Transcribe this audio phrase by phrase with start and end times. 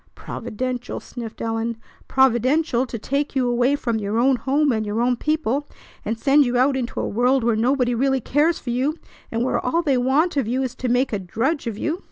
[0.15, 1.77] "Providential!" sniffed Ellen.
[2.07, 5.67] "Providential to take you away from your own home and your own people,
[6.03, 8.97] and send you out into a world where nobody really cares for you,
[9.31, 11.99] and where all they want of you is to make a drudge of you!